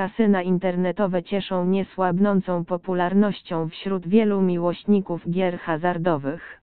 kasyna 0.00 0.42
internetowe 0.42 1.22
cieszą 1.22 1.66
niesłabnącą 1.66 2.64
popularnością 2.64 3.68
wśród 3.68 4.08
wielu 4.08 4.42
miłośników 4.42 5.30
gier 5.30 5.58
hazardowych. 5.58 6.60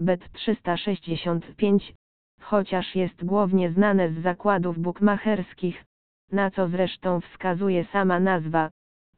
Bet365, 0.00 1.92
chociaż 2.40 2.94
jest 2.94 3.24
głównie 3.24 3.70
znane 3.70 4.12
z 4.12 4.22
zakładów 4.22 4.78
bukmacherskich, 4.78 5.84
na 6.32 6.50
co 6.50 6.68
zresztą 6.68 7.20
wskazuje 7.20 7.84
sama 7.84 8.20
nazwa, 8.20 8.70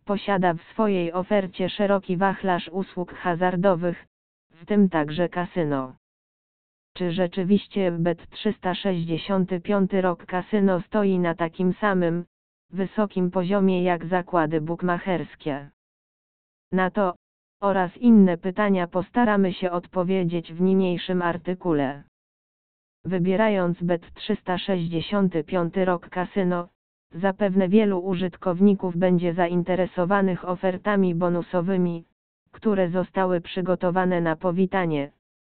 posiada 0.04 0.54
w 0.54 0.62
swojej 0.62 1.12
ofercie 1.12 1.70
szeroki 1.70 2.16
wachlarz 2.16 2.68
usług 2.68 3.14
hazardowych, 3.14 4.06
w 4.50 4.66
tym 4.66 4.88
także 4.88 5.28
kasyno. 5.28 5.94
Czy 6.96 7.12
rzeczywiście 7.12 7.92
Bet365 7.92 10.00
rok 10.00 10.26
kasyno 10.26 10.80
stoi 10.80 11.18
na 11.18 11.34
takim 11.34 11.72
samym, 11.72 12.24
wysokim 12.70 13.30
poziomie 13.30 13.82
jak 13.82 14.06
zakłady 14.06 14.60
bukmacherskie? 14.60 15.70
Na 16.72 16.90
to, 16.90 17.14
oraz 17.60 17.96
inne 17.96 18.38
pytania 18.38 18.86
postaramy 18.86 19.52
się 19.52 19.70
odpowiedzieć 19.70 20.52
w 20.52 20.60
niniejszym 20.60 21.22
artykule. 21.22 22.02
Wybierając 23.04 23.82
Bet365 23.82 25.84
rok 25.84 26.08
kasyno, 26.08 26.68
zapewne 27.12 27.68
wielu 27.68 27.98
użytkowników 27.98 28.96
będzie 28.96 29.34
zainteresowanych 29.34 30.48
ofertami 30.48 31.14
bonusowymi, 31.14 32.04
które 32.52 32.90
zostały 32.90 33.40
przygotowane 33.40 34.20
na 34.20 34.36
powitanie, 34.36 35.10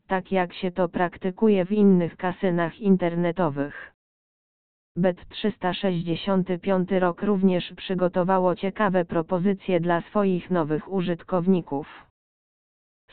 tak 0.07 0.31
jak 0.31 0.53
się 0.53 0.71
to 0.71 0.89
praktykuje 0.89 1.65
w 1.65 1.71
innych 1.71 2.17
kasynach 2.17 2.79
internetowych. 2.79 3.94
Bet365 4.97 6.99
rok 6.99 7.21
również 7.21 7.73
przygotowało 7.73 8.55
ciekawe 8.55 9.05
propozycje 9.05 9.79
dla 9.79 10.01
swoich 10.01 10.51
nowych 10.51 10.91
użytkowników. 10.91 12.07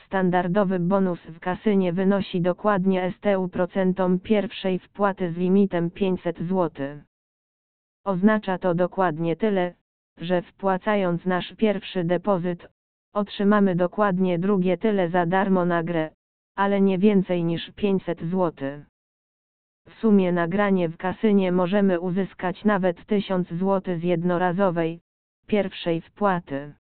Standardowy 0.07 0.79
bonus 0.79 1.21
w 1.21 1.41
kasynie 1.41 1.93
wynosi 1.93 2.41
dokładnie 2.41 3.13
STU 3.17 3.49
procentom 3.49 4.21
pierwszej 4.21 4.79
wpłaty 4.79 5.33
z 5.33 5.37
limitem 5.37 5.91
500 5.91 6.39
zł. 6.39 6.71
Oznacza 8.05 8.59
to 8.59 8.75
dokładnie 8.75 9.37
tyle, 9.37 9.75
że 10.17 10.43
wpłacając 10.43 11.27
nasz 11.27 11.55
pierwszy 11.57 12.05
depozyt, 12.05 12.69
otrzymamy 13.15 13.75
dokładnie 13.75 14.39
drugie 14.39 14.79
tyle 14.79 15.11
za 15.11 15.27
darmo 15.27 15.65
na 15.65 15.83
grę, 15.83 16.11
ale 16.57 16.81
nie 16.81 16.99
więcej 16.99 17.45
niż 17.45 17.71
500 17.77 18.21
zł. 18.21 18.53
W 19.89 19.95
sumie 19.95 20.33
nagranie 20.33 20.89
w 20.89 20.97
kasynie 20.97 21.53
możemy 21.53 22.01
uzyskać 22.01 22.65
nawet 22.65 23.07
1000 23.07 23.49
zł 23.49 23.99
z 23.99 24.03
jednorazowej, 24.03 25.01
pierwszej 25.47 26.01
wpłaty. 26.01 26.75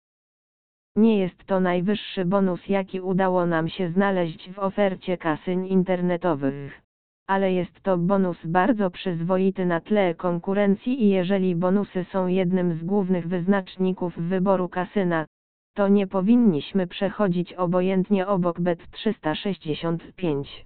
Nie 0.95 1.19
jest 1.19 1.45
to 1.45 1.59
najwyższy 1.59 2.25
bonus 2.25 2.67
jaki 2.67 3.01
udało 3.01 3.45
nam 3.45 3.69
się 3.69 3.89
znaleźć 3.89 4.51
w 4.51 4.59
ofercie 4.59 5.17
kasyn 5.17 5.65
internetowych. 5.65 6.81
Ale 7.27 7.53
jest 7.53 7.81
to 7.81 7.97
bonus 7.97 8.37
bardzo 8.45 8.89
przyzwoity 8.89 9.65
na 9.65 9.81
tle 9.81 10.15
konkurencji 10.15 11.03
i 11.03 11.09
jeżeli 11.09 11.55
bonusy 11.55 12.05
są 12.11 12.27
jednym 12.27 12.73
z 12.73 12.83
głównych 12.83 13.27
wyznaczników 13.27 14.17
wyboru 14.17 14.69
kasyna, 14.69 15.25
to 15.73 15.87
nie 15.87 16.07
powinniśmy 16.07 16.87
przechodzić 16.87 17.53
obojętnie 17.53 18.27
obok 18.27 18.61
Bet 18.61 18.91
365. 18.91 20.65